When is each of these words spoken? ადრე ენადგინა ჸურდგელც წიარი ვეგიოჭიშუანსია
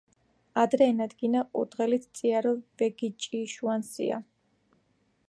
ადრე 0.61 0.85
ენადგინა 0.91 1.43
ჸურდგელც 1.57 2.07
წიარი 2.21 2.55
ვეგიოჭიშუანსია 2.83 4.19